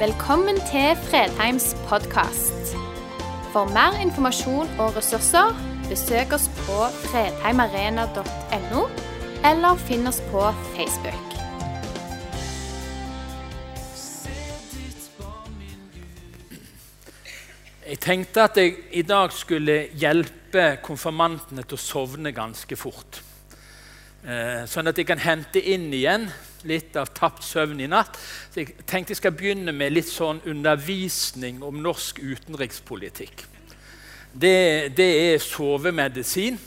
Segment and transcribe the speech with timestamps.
[0.00, 2.70] Velkommen til Fredheims podkast.
[3.52, 5.52] For mer informasjon og ressurser,
[5.90, 8.86] besøk oss på fredheimarena.no,
[9.50, 11.36] eller finn oss på Facebook.
[17.84, 23.20] Jeg tenkte at jeg i dag skulle hjelpe konfirmantene til å sovne ganske fort.
[24.24, 26.30] Eh, sånn at de kan hente inn igjen
[26.68, 28.18] litt av tapt søvn i natt.
[28.50, 33.46] Så jeg tenkte jeg skal begynne med litt sånn undervisning om norsk utenrikspolitikk.
[34.32, 36.58] Det, det er sovemedisin.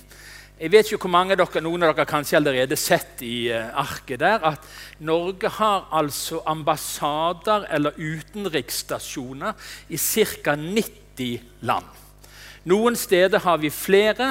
[0.59, 3.71] Jeg vet ikke hvor mange av dere, Noen av dere kanskje allerede sett i uh,
[3.81, 4.67] arket der at
[5.03, 9.57] Norge har altså ambassader eller utenriksstasjoner
[9.89, 10.55] i ca.
[10.55, 11.89] 90 land.
[12.69, 14.29] Noen steder har vi flere,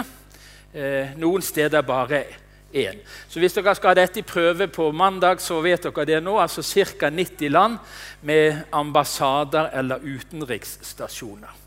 [0.72, 2.41] uh, noen steder bare én.
[2.72, 6.38] Så hvis dere skal ha dette i prøve på mandag, så vet dere det nå.
[6.40, 7.10] altså Ca.
[7.10, 7.78] 90 land
[8.20, 11.60] med ambassader eller utenriksstasjoner.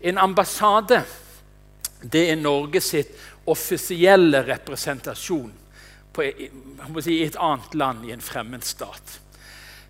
[0.00, 1.02] En ambassade
[2.00, 3.14] det er Norge sitt
[3.48, 5.52] offisielle representasjon
[6.12, 6.26] på,
[7.04, 9.20] si, et annet land i en fremmed stat.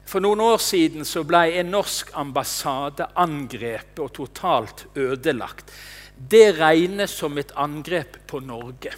[0.06, 5.72] For noen år siden så ble en norsk ambassade angrepet og totalt ødelagt.
[6.16, 8.94] Det regnes som et angrep på Norge.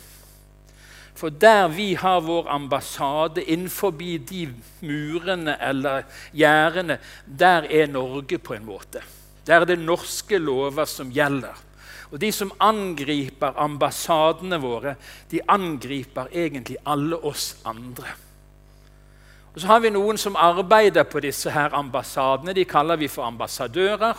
[1.18, 4.46] For der vi har vår ambassade, innenfor de
[4.80, 9.02] murene eller gjerdene, der er Norge på en måte.
[9.46, 11.56] Der er det norske lover som gjelder.
[12.12, 14.94] Og De som angriper ambassadene våre,
[15.30, 18.14] de angriper egentlig alle oss andre.
[19.54, 22.54] Og Så har vi noen som arbeider på disse her ambassadene.
[22.54, 24.14] De kaller vi for ambassadører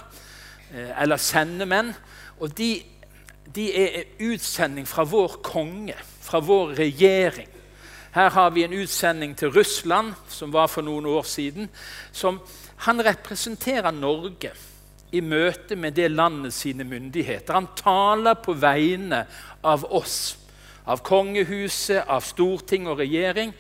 [0.73, 1.94] eh, eller sendemenn.
[2.39, 2.81] Og de,
[3.56, 5.95] de er utsending fra vår konge,
[6.30, 7.47] fra vår regjering.
[8.11, 11.69] Her har vi en utsending til Russland, som var for noen år siden.
[12.11, 12.39] som
[12.85, 14.52] Han representerer Norge
[15.11, 17.53] i møte med det landet sine myndigheter.
[17.53, 19.25] Han taler på vegne
[19.63, 20.38] av oss,
[20.85, 23.53] av kongehuset, av storting og regjering.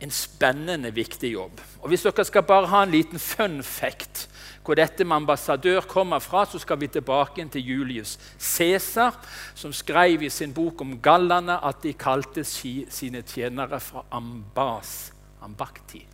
[0.00, 1.60] En spennende, viktig jobb.
[1.80, 4.29] Og Hvis dere skal bare ha en liten fun fact
[4.64, 9.16] hvor dette med ambassadør kommer fra, så skal vi tilbake til Julius Cæsar,
[9.54, 15.12] som skrev i sin bok om gallene at de kalte sine tjenere fra ambas,
[15.42, 16.06] ambakti.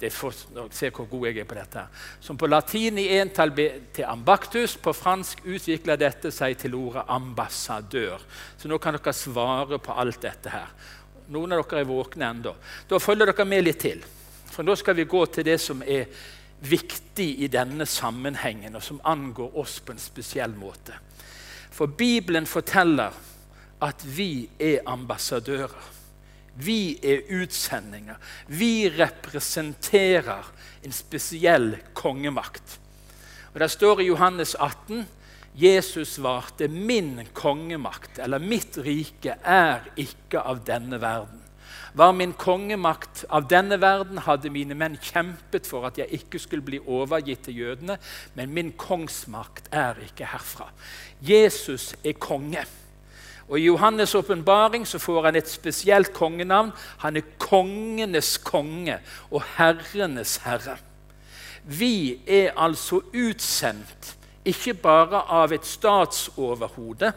[0.00, 0.34] Det får
[0.74, 1.82] se hvor god jeg er på dette.
[2.20, 4.76] Som på latin i entall til ambactus.
[4.76, 8.20] På fransk utvikler dette seg til ordet ambassadør.
[8.58, 10.72] Så nå kan dere svare på alt dette her.
[11.32, 12.52] Noen av dere er våkne ennå.
[12.90, 14.02] Da følger dere med litt til.
[14.50, 16.10] For nå skal vi gå til det som er
[16.70, 20.96] viktig i denne sammenhengen, og som angår oss på en spesiell måte.
[21.74, 23.14] For Bibelen forteller
[23.82, 25.90] at vi er ambassadører.
[26.54, 28.16] Vi er utsendinger.
[28.46, 30.46] Vi representerer
[30.84, 32.78] en spesiell kongemakt.
[33.54, 35.06] Og Det står i Johannes 18
[35.54, 41.43] Jesus svarte, 'Min kongemakt, eller mitt rike, er ikke av denne verden.'
[41.94, 46.66] Var min kongemakt av denne verden, hadde mine menn kjempet for at jeg ikke skulle
[46.66, 47.98] bli overgitt til jødene,
[48.34, 50.72] men min kongsmakt er ikke herfra.
[51.22, 52.64] Jesus er konge.
[53.48, 56.72] Og I Johannes' åpenbaring får han et spesielt kongenavn.
[56.98, 58.98] Han er kongenes konge
[59.30, 60.78] og herrenes herre.
[61.64, 67.12] Vi er altså utsendt ikke bare av et statsoverhode.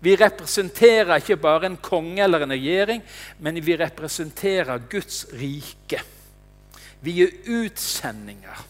[0.00, 3.02] Vi representerer ikke bare en konge eller en regjering,
[3.42, 6.02] men vi representerer Guds rike.
[7.02, 8.62] Vi er utsendinger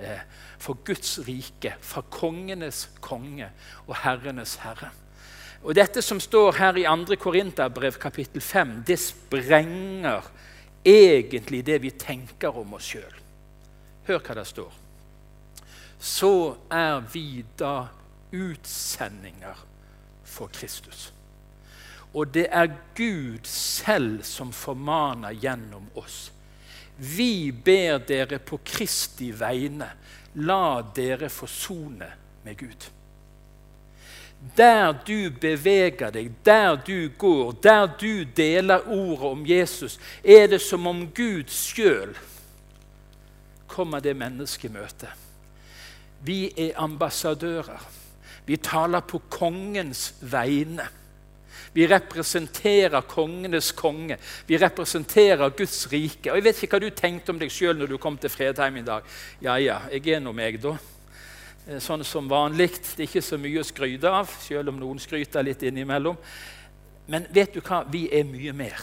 [0.00, 0.24] eh,
[0.60, 3.50] for Guds rike, fra kongenes konge
[3.86, 4.90] og herrenes herre.
[5.60, 7.16] Og Dette som står her i 2.
[7.20, 10.24] Korinterbrev kapittel 5, det sprenger
[10.84, 13.18] egentlig det vi tenker om oss sjøl.
[14.08, 14.72] Hør hva det står.
[16.00, 16.32] Så
[16.72, 17.90] er vi da
[18.32, 19.66] utsendinger
[20.30, 21.10] for Kristus.
[22.14, 26.30] Og det er Gud selv som formaner gjennom oss.
[26.96, 29.88] Vi ber dere på Kristi vegne,
[30.42, 32.08] la dere forsone
[32.44, 32.88] med Gud.
[34.56, 40.62] Der du beveger deg, der du går, der du deler ordet om Jesus, er det
[40.64, 42.14] som om Gud sjøl
[43.70, 45.08] kommer det møte.
[46.24, 47.99] Vi er ambassadører.
[48.50, 50.88] Vi taler på kongens vegne.
[51.72, 54.16] Vi representerer kongenes konge.
[54.46, 56.32] Vi representerer Guds rike.
[56.32, 58.80] Og Jeg vet ikke hva du tenkte om deg sjøl når du kom til Fredheim
[58.80, 59.06] i dag.
[59.38, 60.74] Ja, ja, jeg er nå meg, da.
[61.68, 62.72] Eh, sånn som vanlig.
[62.80, 66.18] Det er ikke så mye å skryte av, selv om noen skryter litt innimellom.
[67.06, 67.84] Men vet du hva?
[67.86, 68.82] Vi er mye mer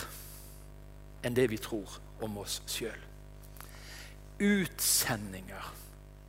[1.28, 3.04] enn det vi tror om oss sjøl.
[4.40, 5.74] Utsendinger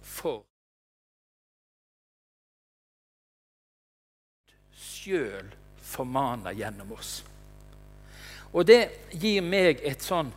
[0.02, 0.47] for
[5.08, 5.48] sjøl
[5.80, 7.22] formaner gjennom oss.
[8.52, 10.30] Og det gir meg et sånn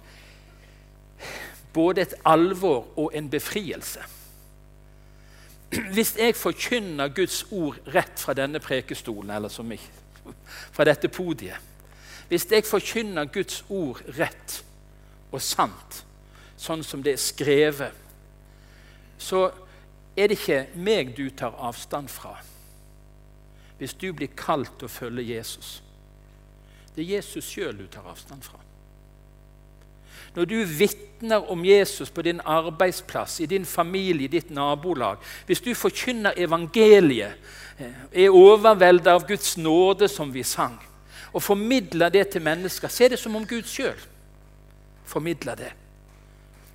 [1.71, 4.03] både et alvor og en befrielse.
[5.71, 9.79] Hvis jeg forkynner Guds ord rett fra denne prekestolen, eller som jeg,
[10.75, 11.55] fra dette podiet
[12.27, 14.57] Hvis jeg forkynner Guds ord rett
[15.31, 16.03] og sant,
[16.59, 17.97] sånn som det er skrevet,
[19.17, 19.49] så
[20.15, 22.37] er det ikke meg du tar avstand fra
[23.81, 25.79] hvis du blir kalt til å følge Jesus.
[26.93, 28.59] Det er Jesus sjøl du tar avstand fra.
[30.35, 35.63] Når du vitner om Jesus på din arbeidsplass, i din familie, i ditt nabolag Hvis
[35.65, 37.33] du forkynner evangeliet,
[37.79, 40.77] eh, er overveldet av Guds nåde, som vi sang,
[41.33, 43.97] og formidler det til mennesker, så er det som om Gud sjøl
[45.05, 45.73] formidler det.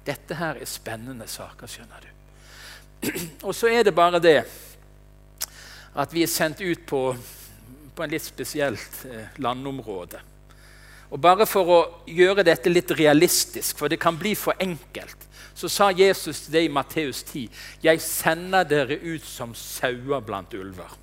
[0.07, 3.11] Dette her er spennende saker, skjønner du.
[3.47, 4.41] Og så er det bare det
[5.97, 7.03] at vi er sendt ut på,
[7.97, 10.21] på en litt spesielt eh, landområde.
[11.11, 11.79] Og Bare for å
[12.11, 15.25] gjøre dette litt realistisk, for det kan bli for enkelt,
[15.57, 17.49] så sa Jesus til det i Matteus 10.:
[17.83, 20.99] Jeg sender dere ut som sauer blant ulver.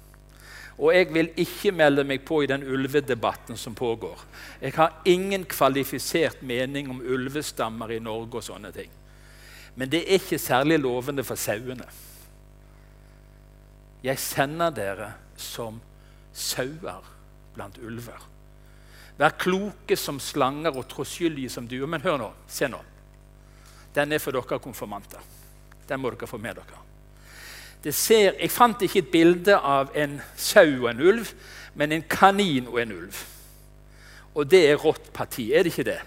[0.78, 4.20] Og jeg vil ikke melde meg på i den ulvedebatten som pågår.
[4.62, 8.90] Jeg har ingen kvalifisert mening om ulvestammer i Norge og sånne ting.
[9.76, 11.86] Men det er ikke særlig lovende for sauene.
[14.04, 15.10] Jeg sender dere
[15.40, 15.80] som
[16.36, 17.06] sauer
[17.56, 18.30] blant ulver.
[19.18, 21.88] Vær kloke som slanger og troskyldige som duer.
[21.88, 22.80] Men hør nå, se nå.
[23.96, 25.22] Den er for dere konfirmanter.
[25.88, 26.82] Den må dere få med dere.
[27.92, 31.34] Ser, jeg fant ikke et bilde av en sau og en ulv,
[31.76, 33.22] men en kanin og en ulv.
[34.34, 36.00] Og det er rått parti, er det ikke det?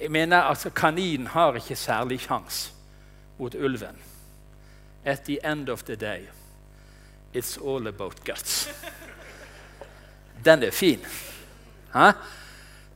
[0.00, 2.72] Jeg mener altså Kaninen har ikke særlig sjanse
[3.38, 3.98] mot ulven.
[5.04, 6.28] At the end of the day
[7.36, 8.68] It's all about guts.
[10.44, 11.00] Den er fin.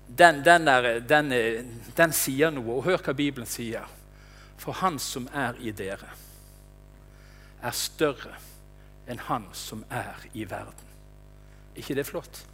[0.06, 1.64] Den, den, er, den, er,
[1.96, 2.78] den, sier noe.
[2.78, 3.84] Og hør hva Bibelen sier.
[4.60, 6.08] For han som er i dere,
[7.60, 8.38] er større
[9.10, 10.88] enn han som er i verden.
[11.76, 12.44] ikke det flott?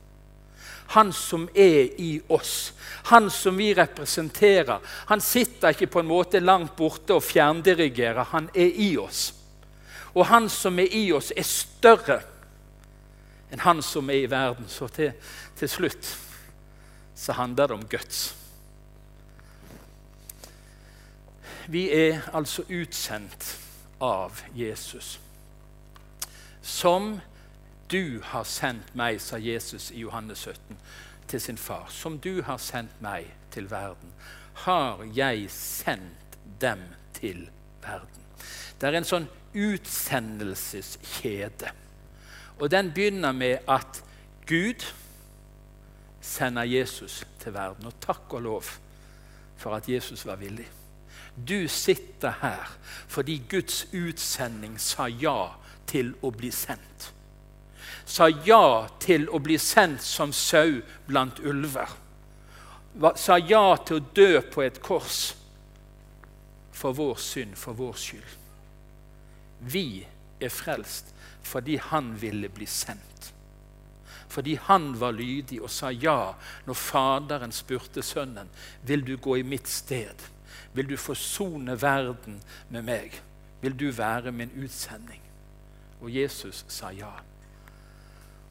[0.94, 2.72] Han som er i oss,
[3.10, 4.78] han som vi representerer.
[5.06, 8.24] Han sitter ikke på en måte langt borte og fjerndirigerer.
[8.32, 9.35] Han er i oss.
[10.16, 12.22] Og han som er i oss, er større
[13.52, 14.64] enn han som er i verden.
[14.68, 15.12] Så til,
[15.58, 16.08] til slutt
[17.16, 18.22] så handler det om guts.
[21.68, 23.56] Vi er altså utsendt
[24.00, 25.18] av Jesus.
[26.62, 27.20] Som
[27.90, 30.78] du har sendt meg, sa Jesus i Johannes 17
[31.28, 31.88] til sin far.
[31.90, 34.12] Som du har sendt meg til verden,
[34.66, 36.82] har jeg sendt dem
[37.14, 37.48] til
[37.82, 38.22] verden.
[38.80, 41.70] Det er en sånn utsendelseskjede.
[42.58, 44.04] Og den begynner med at
[44.46, 44.92] Gud
[46.20, 47.86] sender Jesus til verden.
[47.86, 48.64] Og takk og lov
[49.56, 50.68] for at Jesus var villig.
[51.48, 55.52] Du sitter her fordi Guds utsending sa ja
[55.86, 57.12] til å bli sendt.
[58.06, 61.90] Sa ja til å bli sendt som sau blant ulver.
[63.16, 65.34] Sa ja til å dø på et kors
[66.72, 68.45] for vår synd, for vår skyld.
[69.60, 70.06] Vi
[70.40, 71.12] er frelst
[71.46, 73.32] fordi han ville bli sendt.
[74.28, 76.34] Fordi han var lydig og sa ja
[76.66, 78.50] når Faderen spurte sønnen
[78.86, 80.26] vil du gå i mitt sted.
[80.75, 83.14] Vil du forsone verden med meg?
[83.62, 85.22] Vil du være min utsending?
[86.00, 87.14] Og Jesus sa ja.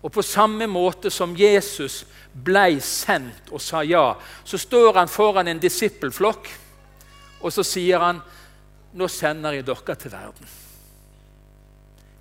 [0.02, 5.48] Og på samme måte som Jesus blei sendt og sa ja, så står han foran
[5.50, 6.50] en disippelflokk,
[7.42, 8.22] og så sier han,
[8.94, 10.65] 'Nå sender jeg dere til verden.'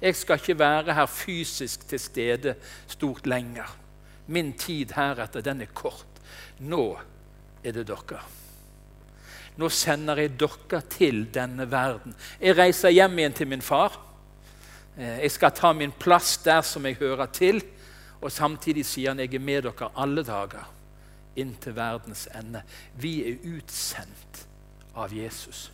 [0.00, 2.54] Jeg skal ikke være her fysisk til stede
[2.86, 3.76] stort lenger.
[4.26, 6.06] Min tid heretter, den er kort.
[6.58, 6.98] Nå
[7.64, 8.22] er det dere.
[9.56, 12.14] Nå sender jeg dere til denne verden.
[12.40, 14.00] Jeg reiser hjem igjen til min far.
[14.96, 17.62] Eh, jeg skal ta min plass der som jeg hører til.
[18.20, 20.70] Og samtidig sier han jeg er med dere alle dager
[21.36, 22.62] inn til verdens ende.
[22.98, 24.44] Vi er utsendt
[24.94, 25.68] av Jesus.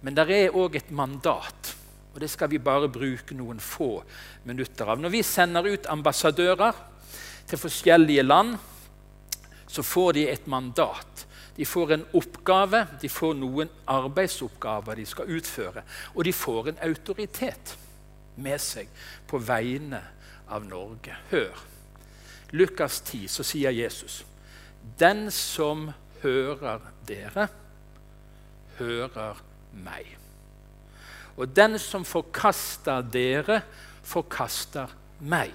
[0.00, 1.74] Men det er òg et mandat.
[2.14, 4.02] Og Det skal vi bare bruke noen få
[4.44, 4.98] minutter av.
[4.98, 6.72] Når vi sender ut ambassadører
[7.46, 8.56] til forskjellige land,
[9.70, 11.26] så får de et mandat.
[11.56, 15.82] De får en oppgave, de får noen arbeidsoppgaver de skal utføre.
[16.14, 17.76] Og de får en autoritet
[18.40, 18.88] med seg
[19.30, 20.00] på vegne
[20.50, 21.16] av Norge.
[21.30, 21.66] Hør.
[22.50, 24.24] Lukas 10 så sier Jesus.:
[24.98, 25.90] Den som
[26.22, 27.48] hører dere,
[28.78, 29.44] hører
[29.84, 30.19] meg.
[31.40, 33.62] Og den som forkaster dere,
[34.04, 35.54] forkaster meg.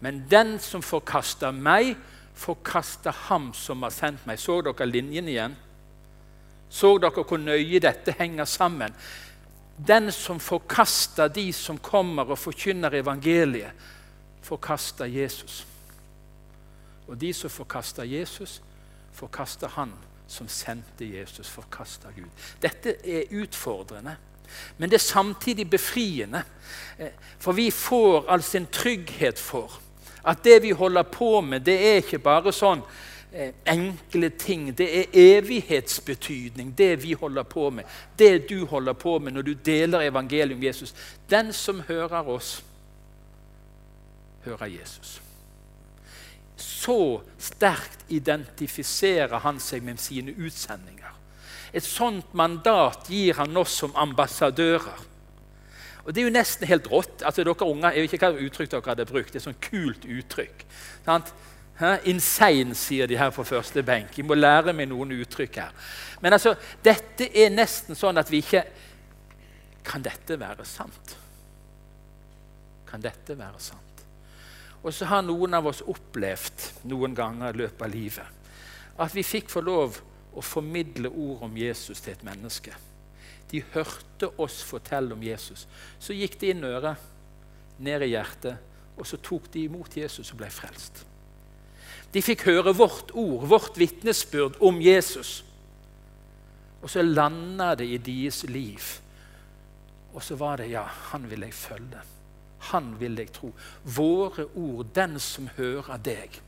[0.00, 1.94] Men den som forkaster meg,
[2.38, 4.38] forkaster ham som har sendt meg.
[4.38, 5.56] Så dere linjen igjen?
[6.68, 8.94] Så dere hvor nøye dette henger sammen?
[9.78, 13.88] Den som forkaster de som kommer og forkynner evangeliet,
[14.42, 15.62] forkaster Jesus.
[17.08, 18.60] Og de som forkaster Jesus,
[19.12, 19.92] forkaster han
[20.28, 22.28] som sendte Jesus, forkaster Gud.
[22.62, 24.16] Dette er utfordrende,
[24.78, 26.42] men det er samtidig befriende.
[26.98, 29.80] Eh, for vi får altså en trygghet for
[30.24, 32.82] at det vi holder på med, det er ikke bare sånn
[33.32, 34.70] eh, enkle ting.
[34.76, 37.84] Det er evighetsbetydning, det vi holder på med.
[38.18, 40.94] Det du holder på med når du deler evangeliet om Jesus.
[41.30, 42.58] Den som hører oss,
[44.44, 45.20] hører Jesus.
[46.56, 51.17] Så sterkt identifiserer han seg med sine utsendinger.
[51.72, 55.04] Et sånt mandat gir han oss som ambassadører.
[56.04, 57.22] Og Det er jo nesten helt rått.
[57.22, 59.32] Altså, dere unger, Jeg vet ikke hva uttrykk dere hadde brukt.
[59.32, 60.64] Det er et sånt kult uttrykk.
[61.04, 61.34] Sant?
[62.04, 64.16] Insane, sier de her på første benk.
[64.16, 65.72] Jeg må lære meg noen uttrykk her.
[66.20, 68.64] Men altså, dette er nesten sånn at vi ikke
[69.88, 71.14] Kan dette være sant?
[72.84, 74.02] Kan dette være sant?
[74.82, 78.34] Og så har noen av oss opplevd noen ganger i løpet av livet
[78.98, 79.98] at vi fikk få lov
[80.38, 82.74] å formidle ord om Jesus til et menneske.
[83.50, 85.66] De hørte oss fortelle om Jesus.
[85.98, 87.00] Så gikk det inn øret,
[87.78, 88.58] ned i hjertet,
[88.98, 91.04] og så tok de imot Jesus og ble frelst.
[92.12, 95.42] De fikk høre vårt ord, vårt vitnesbyrd om Jesus.
[96.82, 98.84] Og så landa det i deres liv.
[100.14, 102.00] Og så var det ja, han vil jeg følge.
[102.72, 103.52] Han vil jeg tro.
[103.84, 106.40] Våre ord, den som hører deg.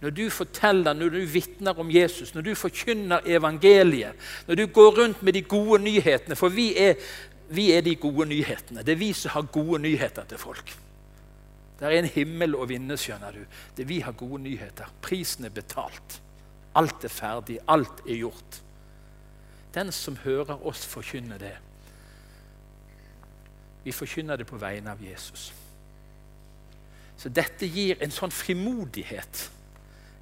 [0.00, 4.12] Når du forteller, når du vitner om Jesus, når du forkynner evangeliet,
[4.46, 6.94] når du går rundt med de gode nyhetene For vi er,
[7.48, 8.82] vi er de gode nyhetene.
[8.82, 10.74] Det er vi som har gode nyheter til folk.
[11.78, 13.40] Det er en himmel å vinne, skjønner du.
[13.76, 14.86] Det Vi har gode nyheter.
[15.02, 16.20] Prisen er betalt.
[16.74, 17.58] Alt er ferdig.
[17.68, 18.60] Alt er gjort.
[19.74, 21.56] Den som hører oss forkynne det
[23.84, 25.52] Vi forkynner det på vegne av Jesus.
[27.16, 29.48] Så dette gir en sånn frimodighet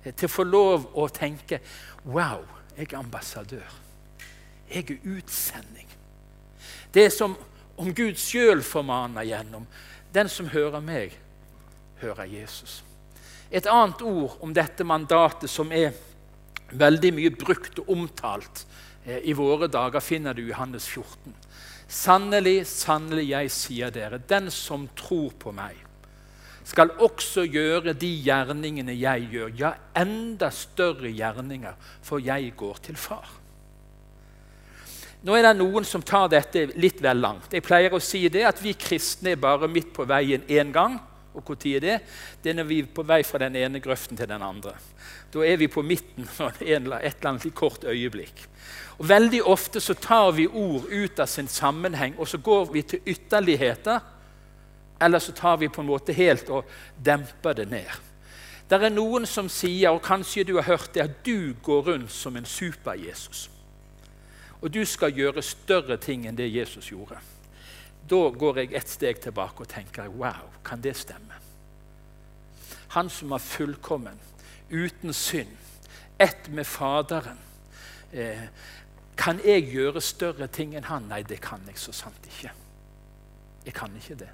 [0.04, 1.60] til å få lov å tenke
[2.04, 3.72] Wow, jeg er ambassadør.
[4.70, 5.88] Jeg er utsending.
[6.94, 7.34] Det er som
[7.80, 9.66] om Gud sjøl formaner gjennom
[10.14, 11.12] den som hører meg
[12.00, 12.80] hører Jesus.
[13.50, 15.92] Et annet ord om dette mandatet som er
[16.70, 18.64] veldig mye brukt og omtalt
[19.04, 21.34] eh, i våre dager, finner du i Johannes 14.
[21.90, 25.74] Sannelig, sannelig, jeg sier dere, den som tror på meg,
[26.70, 32.98] skal også gjøre de gjerningene jeg gjør, ja, enda større gjerninger, for jeg går til
[33.00, 33.36] Far.
[35.20, 37.52] Nå er det noen som tar dette litt vel langt.
[37.52, 40.96] Jeg pleier å si det at vi kristne er bare midt på veien én gang.
[41.36, 41.96] Og når er det?
[42.42, 44.72] Det er når vi er på vei fra den ene grøften til den andre.
[45.30, 48.46] Da er vi på midten for et eller annet kort øyeblikk.
[48.98, 52.82] Og Veldig ofte så tar vi ord ut av sin sammenheng, og så går vi
[52.82, 54.00] til ytterligheter.
[55.00, 56.68] Eller så tar vi på en måte helt og
[57.04, 57.90] demper det ned.
[58.70, 62.12] Det er noen som sier, og kanskje du har hørt det, at du går rundt
[62.12, 63.48] som en super-Jesus.
[64.60, 67.18] Og du skal gjøre større ting enn det Jesus gjorde.
[68.10, 71.38] Da går jeg et steg tilbake og tenker wow, kan det stemme?
[72.94, 74.18] Han som er fullkommen,
[74.70, 75.56] uten synd,
[76.18, 77.38] ett med Faderen.
[78.12, 78.46] Eh,
[79.16, 81.08] kan jeg gjøre større ting enn han?
[81.10, 82.52] Nei, det kan jeg så sant ikke.
[83.66, 84.30] Jeg kan ikke det.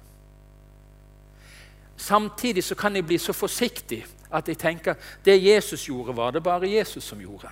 [1.97, 4.93] Samtidig så kan jeg bli så forsiktig at jeg tenker
[5.25, 7.49] det Jesus gjorde, var det bare Jesus som gjorde.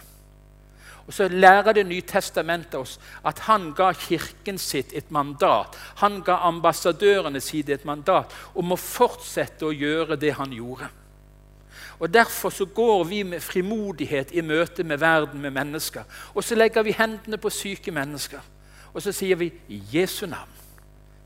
[1.08, 5.78] Og Så lærer Det nye testamentet oss at han ga kirken sitt et mandat.
[5.96, 10.90] Han ga ambassadørene sine et mandat om å fortsette å gjøre det han gjorde.
[12.00, 16.04] Og Derfor så går vi med frimodighet i møte med verden, med mennesker.
[16.34, 18.40] Og så legger vi hendene på syke mennesker.
[18.94, 20.55] Og så sier vi i Jesu navn.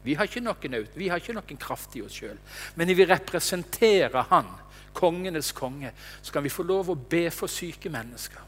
[0.03, 2.37] Vi har ikke noen, vi har ikke noen kraft i oss sjøl,
[2.75, 4.47] men når vi representerer Han,
[4.93, 5.91] kongenes konge,
[6.21, 8.41] så kan vi få lov å be for syke mennesker.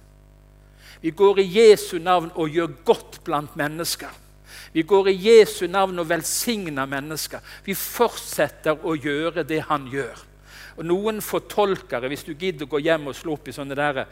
[1.01, 4.09] Vi går i Jesu navn og gjør godt blant mennesker.
[4.73, 7.39] Vi går i Jesu navn og velsigner mennesker.
[7.65, 10.19] Vi fortsetter å gjøre det han gjør.
[10.77, 14.03] Og Noen fortolkere, hvis du gidder å gå hjem og slå opp i sånne der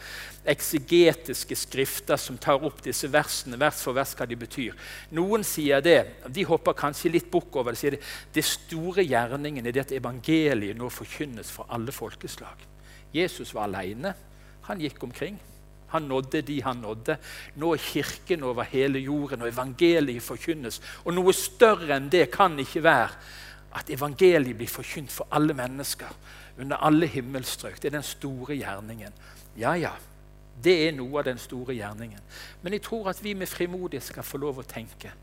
[0.50, 4.76] eksegetiske skrifter som tar opp disse versene vers for vers hva de betyr
[5.16, 7.82] Noen sier det, de hopper kanskje litt bukk over det.
[7.82, 8.02] sier det,
[8.36, 12.66] det store gjerningen er det at evangeliet nå forkynnes for alle folkeslag.
[13.14, 14.14] Jesus var alene.
[14.70, 15.40] Han gikk omkring.
[15.90, 17.18] Han nådde de han nådde.
[17.56, 20.82] Nå er Kirken over hele jorden, og evangeliet forkynnes.
[21.06, 23.10] Og noe større enn det kan ikke være
[23.80, 26.10] at evangeliet blir forkynt for alle mennesker.
[26.60, 27.82] Under alle himmelstrøk.
[27.82, 29.14] Det er den store gjerningen.
[29.58, 29.94] Ja, ja,
[30.64, 32.22] det er noe av den store gjerningen.
[32.62, 35.14] Men jeg tror at vi med frimodighet skal få lov å tenke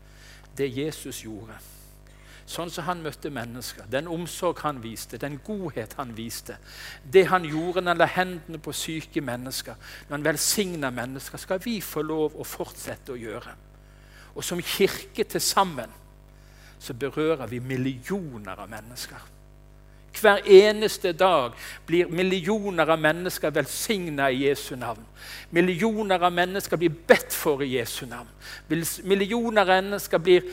[0.57, 1.57] det Jesus gjorde.
[2.47, 6.55] Sånn som han møtte mennesker, den omsorg han viste, den godhet han viste.
[7.03, 9.75] Det han gjorde når han la hendene på syke mennesker,
[10.07, 13.55] når han velsigna mennesker, skal vi få lov å fortsette å gjøre.
[14.33, 15.91] Og som kirke til sammen
[16.79, 19.36] så berører vi millioner av mennesker.
[20.21, 21.53] Hver eneste dag
[21.85, 25.03] blir millioner av mennesker velsigna i Jesu navn.
[25.49, 28.29] Millioner av mennesker blir bedt for i Jesu navn.
[29.03, 30.49] Millioner av mennesker blir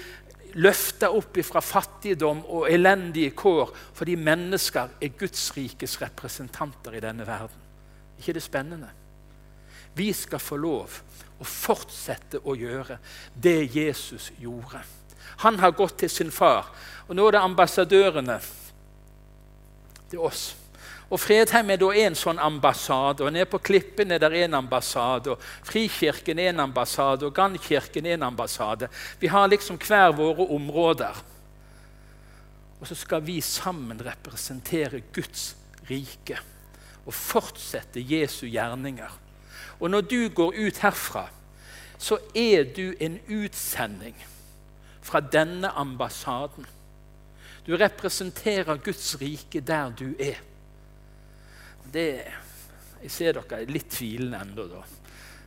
[0.54, 7.26] løfta opp fra fattigdom og elendige kår fordi mennesker er Guds rikes representanter i denne
[7.26, 7.62] verden.
[8.18, 8.88] ikke det spennende?
[9.94, 11.00] Vi skal få lov
[11.38, 12.98] å fortsette å gjøre
[13.34, 14.82] det Jesus gjorde.
[15.42, 16.70] Han har gått til sin far.
[17.08, 18.38] Og nå er det ambassadørene
[20.14, 20.54] til oss.
[21.12, 23.24] Og Fredheim er da en sånn ambassade.
[23.24, 25.34] og Nede på Klippen er det en ambassade.
[25.34, 28.88] og Frikirken er en ambassade, og Gannkirken er en ambassade.
[29.20, 31.14] Vi har liksom hver våre områder.
[32.80, 35.56] Og så skal vi sammen representere Guds
[35.90, 36.38] rike
[37.06, 39.20] og fortsette Jesu gjerninger.
[39.80, 41.28] Og når du går ut herfra,
[41.98, 44.16] så er du en utsending
[45.02, 46.66] fra denne ambassaden.
[47.66, 50.40] Du representerer Guds rike der du er.
[51.92, 52.08] Det,
[53.02, 54.82] jeg ser dere er litt tvilende ennå.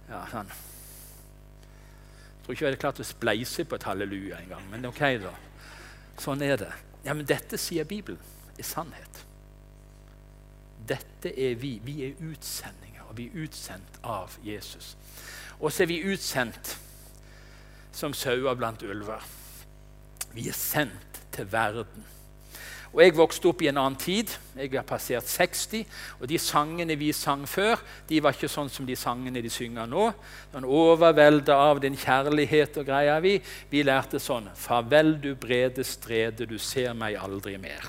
[0.07, 0.49] Ja, sånn.
[0.49, 5.33] Jeg tror ikke jeg hadde klart å spleise på et halleluja engang, men ok, da.
[6.17, 6.73] Sånn er det.
[7.03, 8.19] Ja, Men dette, sier Bibelen,
[8.57, 9.21] er sannhet.
[10.87, 11.77] Dette er vi.
[11.83, 14.95] Vi er utsendinger, og vi er utsendt av Jesus.
[15.59, 16.77] Og så er vi utsendt
[17.95, 19.23] som sauer blant ulver.
[20.33, 22.05] Vi er sendt til verden.
[22.93, 24.31] Og Jeg vokste opp i en annen tid.
[24.55, 25.83] Jeg har passert 60.
[26.21, 27.77] Og de sangene vi sang før,
[28.09, 30.07] de var ikke sånn som de sangene de synger nå.
[30.53, 33.35] Den overvelda av din kjærlighet og greia vi.
[33.69, 37.85] Vi lærte sånn Farvel, du brede strede, du ser meg aldri mer.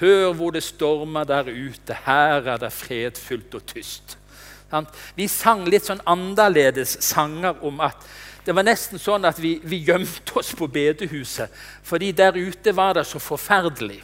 [0.00, 4.16] Hør hvor det stormer der ute, her er det fredfullt og tyst.
[5.16, 8.04] Vi sang litt sånn annerledes sanger om at
[8.50, 11.52] det var nesten sånn at vi, vi gjemte oss på bedehuset,
[11.86, 14.00] fordi der ute var det så forferdelig.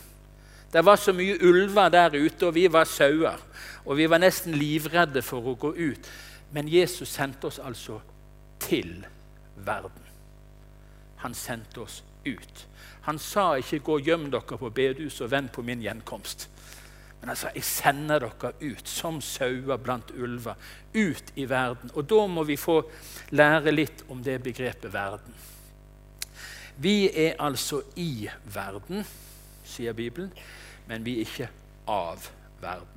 [0.71, 3.43] Det var så mye ulver der ute, og vi var sauer.
[3.83, 6.07] Og vi var nesten livredde for å gå ut.
[6.55, 7.99] Men Jesus sendte oss altså
[8.63, 9.01] til
[9.67, 10.07] verden.
[11.25, 12.67] Han sendte oss ut.
[13.09, 16.47] Han sa ikke 'gå og gjem dere på bedehuset og vent på min gjenkomst'.
[17.21, 20.55] Men altså, 'jeg sender dere ut som sauer blant ulver',
[20.95, 21.91] ut i verden.
[21.95, 22.91] Og da må vi få
[23.31, 25.35] lære litt om det begrepet verden.
[26.77, 29.07] Vi er altså i verden,
[29.65, 30.33] sier Bibelen,
[30.87, 31.49] men vi er ikke
[31.89, 32.29] av
[32.61, 32.97] verden.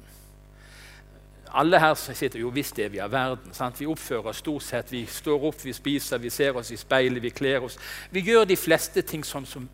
[1.52, 3.54] Alle her sitter jo visst er vi av verden.
[3.54, 3.80] Sant?
[3.80, 4.92] Vi oppfører oss stort sett.
[4.92, 7.78] Vi står opp, vi spiser, vi ser oss i speilet, vi kler oss.
[8.12, 9.70] Vi gjør de fleste ting sånn som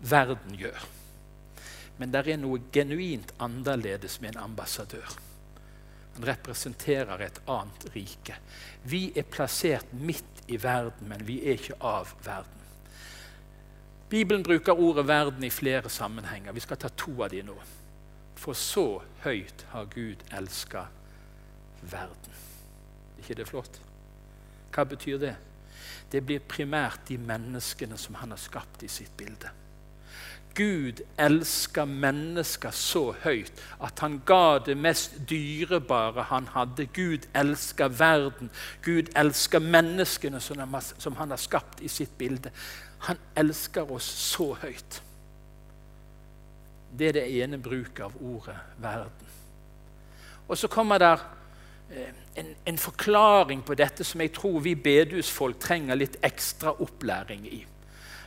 [0.00, 0.99] verden gjør.
[2.00, 5.18] Men det er noe genuint annerledes med en ambassadør.
[6.14, 8.38] Han representerer et annet rike.
[8.88, 12.56] Vi er plassert midt i verden, men vi er ikke av verden.
[14.10, 16.52] Bibelen bruker ordet 'verden' i flere sammenhenger.
[16.52, 17.54] Vi skal ta to av de nå.
[18.34, 20.86] For så høyt har Gud elska
[21.82, 22.32] verden.
[23.16, 23.80] Er ikke det flott?
[24.72, 25.36] Hva betyr det?
[26.12, 29.50] Det blir primært de menneskene som han har skapt i sitt bilde.
[30.54, 36.88] Gud elsker mennesker så høyt at han ga det mest dyrebare han hadde.
[36.94, 38.50] Gud elsker verden.
[38.82, 42.50] Gud elsker menneskene som han har skapt i sitt bilde.
[43.06, 45.02] Han elsker oss så høyt.
[46.98, 49.30] Det er det ene bruket av ordet 'verden'.
[50.48, 51.18] Og så kommer der
[51.90, 57.46] eh, en, en forklaring på dette som jeg tror vi bedehusfolk trenger litt ekstra opplæring
[57.46, 57.66] i.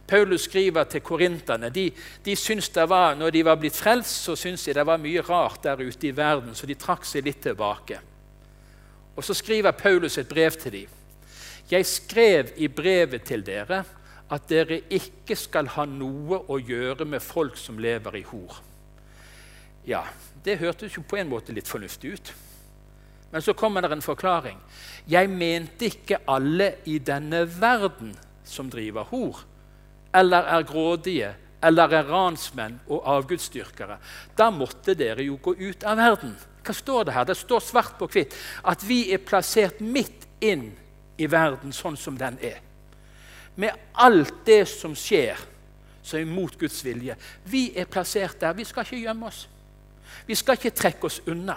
[0.07, 1.91] Paulus skriver til korinterne de,
[2.25, 5.63] de det var, Når de var blitt frelst, så syntes de det var mye rart
[5.63, 7.99] der ute i verden, så de trakk seg litt tilbake.
[9.15, 10.87] Og Så skriver Paulus et brev til dem.
[11.71, 13.83] Jeg skrev i brevet til dere
[14.29, 18.59] at dere ikke skal ha noe å gjøre med folk som lever i hor.
[19.85, 20.03] Ja,
[20.43, 22.33] det hørtes jo på en måte litt fornuftig ut.
[23.31, 24.59] Men så kommer det en forklaring.
[25.07, 28.13] Jeg mente ikke alle i denne verden
[28.43, 29.41] som driver hor
[30.13, 31.32] eller er grådige
[31.63, 33.97] eller er ransmenn og avgudsdyrkere,
[34.36, 36.34] da måtte dere jo gå ut av verden.
[36.63, 37.28] Hva står det her?
[37.28, 38.36] Det står svart på hvitt
[38.67, 40.69] at vi er plassert midt inn
[41.19, 42.60] i verden sånn som den er.
[43.56, 45.39] Med alt det som skjer
[46.04, 47.15] som er imot Guds vilje.
[47.47, 48.56] Vi er plassert der.
[48.58, 49.45] Vi skal ikke gjemme oss.
[50.28, 51.56] Vi skal ikke trekke oss unna.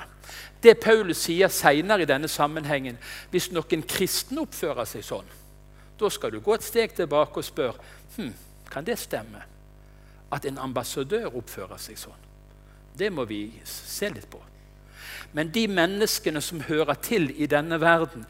[0.62, 2.99] Det Paulus sier senere i denne sammenhengen,
[3.31, 5.29] hvis noen kristne oppfører seg sånn,
[5.98, 7.78] da skal du gå et steg tilbake og spørre
[8.16, 8.32] hm,
[8.70, 9.44] kan det stemme
[10.32, 12.22] at en ambassadør oppfører seg sånn.
[12.96, 14.40] Det må vi se litt på.
[15.37, 18.24] Men de menneskene som hører til i denne verden,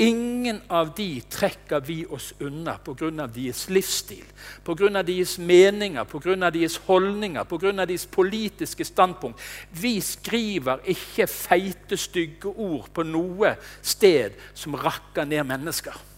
[0.00, 3.26] ingen av de trekker vi oss unna pga.
[3.26, 4.24] deres livsstil,
[4.64, 5.02] pga.
[5.02, 6.50] deres meninger, pga.
[6.50, 7.72] deres holdninger, pga.
[7.86, 9.40] deres politiske standpunkt.
[9.72, 16.09] Vi skriver ikke feite, stygge ord på noe sted som rakker ned mennesker.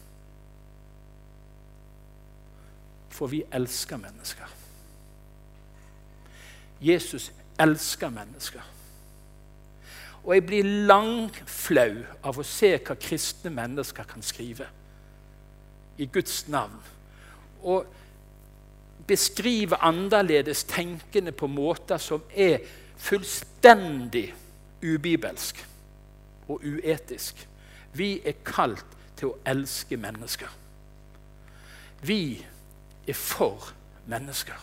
[3.22, 4.48] For vi elsker mennesker.
[6.80, 8.64] Jesus elsker mennesker.
[10.24, 14.66] Og jeg blir langflau av å se hva kristne mennesker kan skrive
[16.02, 16.74] i Guds navn.
[17.62, 17.86] Og
[19.06, 22.58] beskrive annerledes tenkende på måter som er
[22.98, 24.32] fullstendig
[24.82, 25.62] ubibelsk
[26.48, 27.46] og uetisk.
[27.94, 30.50] Vi er kalt til å elske mennesker.
[32.02, 32.24] Vi
[33.08, 33.72] er for
[34.06, 34.58] mennesker.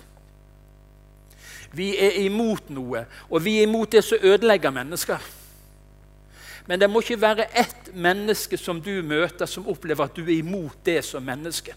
[1.74, 5.20] Vi er imot noe, og vi er imot det som ødelegger mennesker.
[6.70, 10.40] Men det må ikke være ett menneske som du møter, som opplever at du er
[10.40, 11.74] imot det som menneske.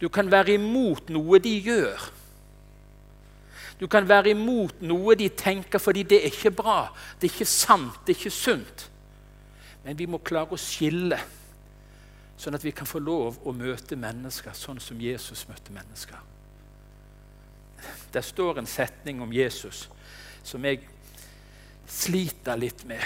[0.00, 2.06] Du kan være imot noe de gjør.
[3.80, 6.78] Du kan være imot noe de tenker fordi det er ikke bra,
[7.20, 8.88] det er ikke sant, det er ikke sunt.
[9.84, 11.18] Men vi må klare å skille,
[12.38, 16.20] sånn at vi kan få lov å møte mennesker sånn som Jesus møtte mennesker.
[18.12, 19.86] Det står en setning om Jesus
[20.46, 20.84] som jeg
[21.88, 23.02] sliter litt med.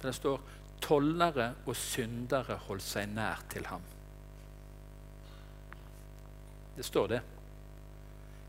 [0.00, 0.40] Det står
[0.80, 3.84] tollere og syndere holdt seg nær til ham.
[6.76, 7.20] Det står det.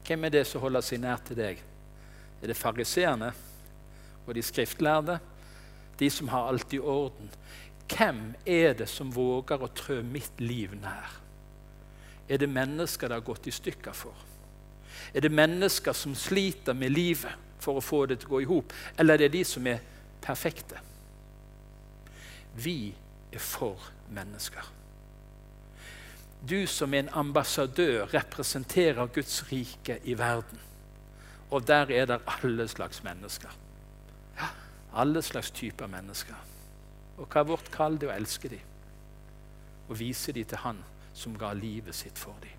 [0.07, 1.59] Hvem er det som holder seg nær til deg?
[2.41, 3.33] Er det fariseerne
[4.25, 5.19] og de skriftlærde?
[5.99, 7.29] De som har alt i orden?
[7.91, 11.17] Hvem er det som våger å trø mitt liv nær?
[12.29, 14.15] Er det mennesker det har gått i stykker for?
[15.13, 18.49] Er det mennesker som sliter med livet for å få det til å gå i
[18.49, 18.73] hop?
[18.97, 19.81] Eller er det de som er
[20.23, 20.79] perfekte?
[22.55, 22.93] Vi
[23.31, 24.63] er for mennesker.
[26.49, 30.59] Du som en ambassadør representerer Guds rike i verden.
[31.51, 33.51] Og der er det alle slags mennesker.
[34.39, 34.47] Ja,
[34.93, 36.35] alle slags typer mennesker.
[37.21, 37.99] Og hva er vårt kall?
[38.01, 38.65] Det å elske dem.
[39.89, 40.81] Og vise dem til Han
[41.13, 42.57] som ga livet sitt for dem.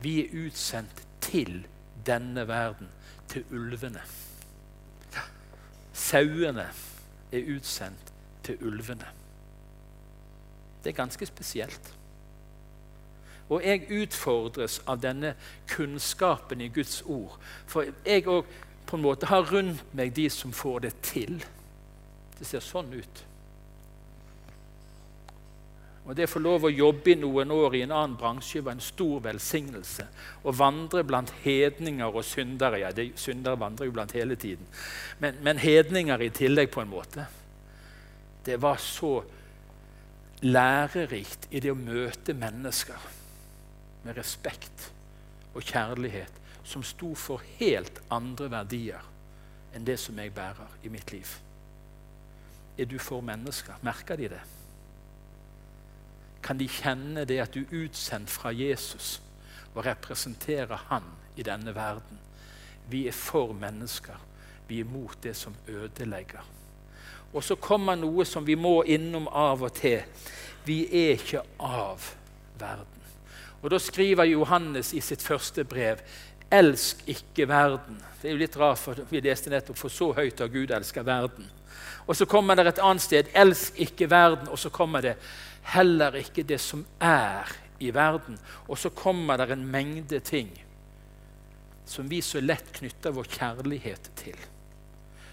[0.00, 1.66] Vi er utsendt til
[2.06, 2.88] denne verden,
[3.28, 4.02] til ulvene.
[5.92, 6.68] Sauene
[7.32, 8.12] er utsendt
[8.46, 9.08] til ulvene.
[10.84, 11.94] Det er ganske spesielt.
[13.48, 15.34] Og jeg utfordres av denne
[15.68, 17.38] kunnskapen i Guds ord.
[17.66, 18.46] For jeg òg
[19.28, 21.40] har rundt meg de som får det til.
[22.38, 23.24] Det ser sånn ut.
[26.08, 28.78] Og Det å få lov å jobbe i noen år i en annen bransje var
[28.78, 30.06] en stor velsignelse.
[30.40, 34.64] Å vandre blant hedninger og syndere ja, Syndere vandrer jo blant hele tiden.
[35.20, 37.26] Men, men hedninger i tillegg, på en måte.
[38.44, 39.18] Det var så
[40.40, 43.08] lærerikt i det å møte mennesker
[44.06, 44.88] med respekt
[45.52, 49.04] og kjærlighet som sto for helt andre verdier
[49.76, 51.28] enn det som jeg bærer i mitt liv.
[52.78, 53.76] Er du for mennesker?
[53.84, 54.46] Merker de det?
[56.42, 59.18] Kan de kjenne det at du er utsendt fra Jesus
[59.74, 61.04] og representerer Han
[61.36, 62.18] i denne verden?
[62.90, 64.16] Vi er for mennesker.
[64.68, 66.44] Vi er mot det som ødelegger.
[67.32, 70.00] Og så kommer noe som vi må innom av og til.
[70.64, 72.04] Vi er ikke av
[72.58, 72.86] verden.
[73.62, 75.98] Og Da skriver Johannes i sitt første brev
[76.50, 77.98] Elsk ikke verden.
[78.22, 81.02] Det er jo litt rart, for vi leste nettopp For så høyt har Gud elsker
[81.04, 81.50] verden.
[82.06, 84.48] Og så kommer det et annet sted Elsk ikke verden.
[84.48, 85.16] Og så kommer det
[85.62, 88.38] heller ikke det som er i verden.
[88.68, 90.50] Og så kommer det en mengde ting
[91.88, 94.36] som vi så lett knytter vår kjærlighet til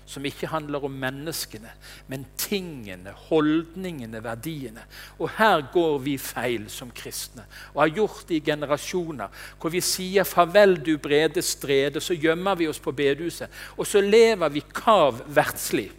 [0.05, 1.71] som ikke handler om menneskene,
[2.07, 4.85] men tingene, holdningene, verdiene.
[5.17, 9.33] Og her går vi feil som kristne, og har gjort det i generasjoner.
[9.59, 13.49] Hvor vi sier 'farvel, du brede strede', så gjemmer vi oss på bedehuset.
[13.77, 15.91] Og så lever vi kav verdslig.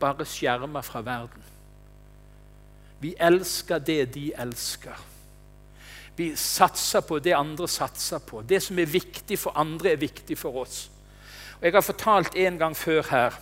[0.00, 1.46] Bare skjerma fra verden.
[3.00, 4.96] Vi elsker det de elsker.
[6.16, 8.42] Vi satser på det andre satser på.
[8.42, 10.90] Det som er viktig for andre, er viktig for oss.
[11.58, 13.38] Og Jeg har fortalt en gang før her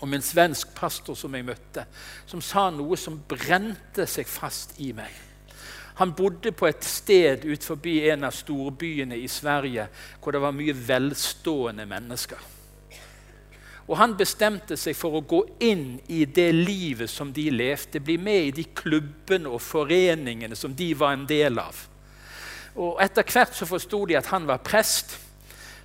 [0.00, 1.86] om en svensk pastor som jeg møtte,
[2.26, 5.10] som sa noe som brente seg fast i meg.
[5.96, 9.86] Han bodde på et sted ut forbi en av storbyene i Sverige
[10.20, 12.42] hvor det var mye velstående mennesker.
[13.86, 18.16] Og Han bestemte seg for å gå inn i det livet som de levde, bli
[18.18, 21.84] med i de klubbene og foreningene som de var en del av.
[22.76, 25.16] Og Etter hvert så forsto de at han var prest.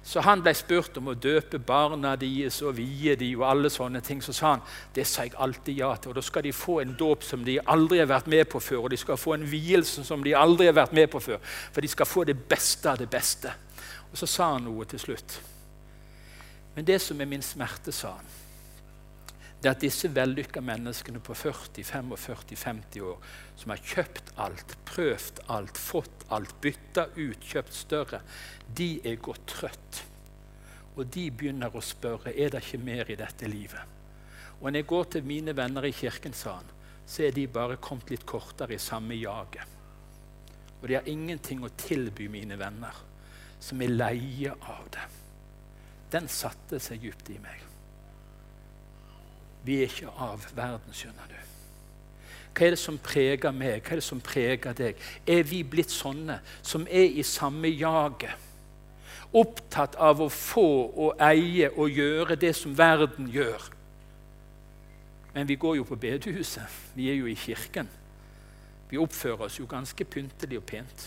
[0.03, 4.01] Så han ble spurt om å døpe barna deres og vie dem og alle sånne
[4.01, 4.19] ting.
[4.25, 4.63] Så sa han
[4.95, 6.11] det sa jeg alltid ja til.
[6.11, 8.87] Og da skal de få en dåp som de aldri har vært med på før.
[8.87, 11.37] Og de skal få en vielse som de aldri har vært med på før.
[11.45, 13.53] For de skal få det beste av det beste.
[14.09, 15.37] Og så sa han noe til slutt.
[16.75, 18.31] Men det som er min smerte, sa han,
[19.62, 24.73] det er at disse vellykka menneskene på 40, 45, 50 år som har kjøpt alt,
[24.89, 28.23] prøvd alt, fått alt, bytta ut, kjøpt større,
[28.65, 30.01] de er gått trøtt.
[30.97, 33.99] Og de begynner å spørre er det ikke mer i dette livet.
[34.57, 36.73] Og når jeg går til mine venner i kirken, sa han,
[37.05, 39.77] så er de bare kommet litt kortere i samme jaget.
[40.81, 42.97] Og de har ingenting å tilby mine venner
[43.62, 45.05] som er leie av det.
[46.12, 47.62] Den satte seg dypt i meg.
[49.63, 51.38] Vi er ikke av verden, skjønner du.
[52.52, 53.80] Hva er det som preger meg?
[53.86, 54.97] Hva er det som preger deg?
[55.30, 58.50] Er vi blitt sånne som er i samme jaget?
[59.32, 63.69] Opptatt av å få og eie og gjøre det som verden gjør.
[65.32, 66.67] Men vi går jo på bedehuset.
[66.97, 67.88] Vi er jo i kirken.
[68.91, 71.06] Vi oppfører oss jo ganske pyntelig og pent.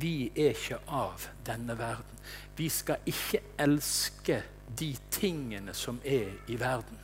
[0.00, 2.20] Vi er ikke av denne verden.
[2.56, 4.40] Vi skal ikke elske
[4.78, 6.98] de tingene som er i verden.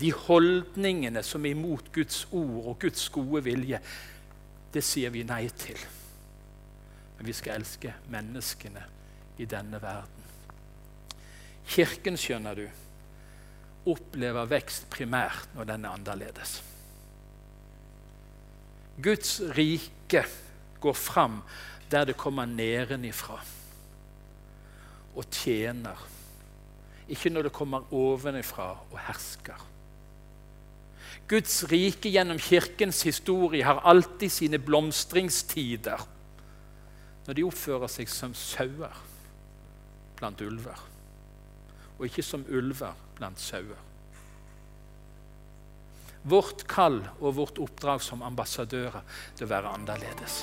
[0.00, 3.80] De holdningene som er imot Guds ord og Guds gode vilje,
[4.72, 5.80] det sier vi nei til.
[7.18, 8.84] Men vi skal elske menneskene
[9.42, 10.28] i denne verden.
[11.70, 12.64] Kirken, skjønner du,
[13.90, 16.54] opplever vekst primært når den er annerledes.
[19.00, 20.24] Guds rike
[20.80, 21.40] går fram
[21.90, 23.40] der det kommer nedenifra
[25.16, 25.98] og tjener
[27.10, 29.66] ikke når det kommer ovenifra og hersker.
[31.30, 36.06] Guds rike gjennom kirkens historie har alltid sine blomstringstider
[37.26, 38.94] når de oppfører seg som sauer
[40.18, 40.78] blant ulver,
[41.98, 43.86] og ikke som ulver blant sauer.
[46.30, 49.06] Vårt kall og vårt oppdrag som ambassadører
[49.38, 50.42] til å være annerledes.